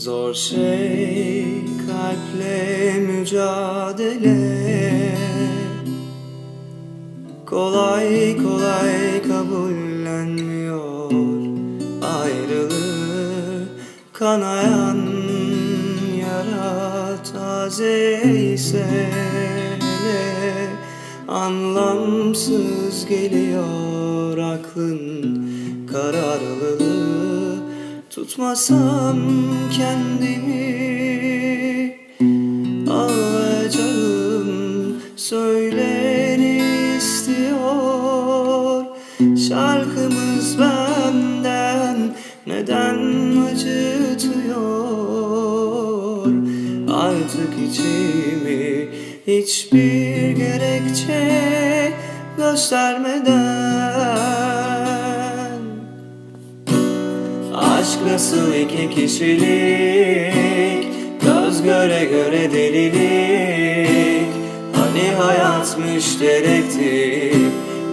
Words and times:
Zor 0.00 0.34
şey 0.34 1.44
kalple 1.86 2.92
mücadele. 3.00 4.38
Kolay 7.46 8.36
kolay 8.36 9.22
kabullenmiyor 9.22 11.10
ayrılığı. 12.02 13.68
Kanayan 14.12 15.06
yara 16.20 17.22
taze 17.32 18.22
ise 18.54 18.86
hele 19.80 20.66
Anlamsız 21.28 23.06
geliyor 23.08 24.38
aklın 24.38 25.50
kararlılığı 25.92 26.99
Tutmasam 28.10 29.18
kendimi 29.72 30.60
Ağlayacağım 32.90 34.48
söyleni 35.16 36.62
istiyor. 36.96 38.84
Şarkımız 39.48 40.58
benden 40.58 41.96
neden 42.46 42.98
acıtıyor? 43.52 44.66
Artık 46.92 47.54
içimi 47.70 48.88
hiçbir 49.26 50.30
gerekçe 50.30 51.92
göstermeden 52.36 54.49
Aşk 58.00 58.12
nasıl 58.12 58.54
iki 58.54 58.90
kişilik 58.90 60.84
Göz 61.22 61.62
göre 61.62 62.04
göre 62.04 62.52
delilik. 62.52 64.28
Hani 64.72 65.10
hayat 65.18 65.78
müşterekti 65.78 67.32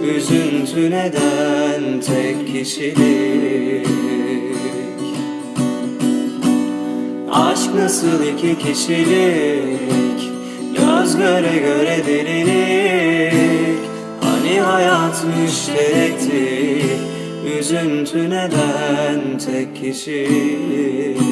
Üzüntü 0.02 0.90
neden 0.90 2.00
tek 2.00 2.54
kişilik? 2.54 3.86
Aşk 7.32 7.74
nasıl 7.74 8.24
iki 8.24 8.58
kişilik 8.58 10.30
Göz 10.76 11.16
göre 11.16 11.58
göre 11.58 12.02
delilik? 12.06 13.80
Hani 14.20 14.60
hayat 14.60 15.24
müşterekti 15.24 17.17
Üzüntü 17.56 18.30
neden 18.30 19.38
tek 19.38 19.76
kişilik 19.76 21.27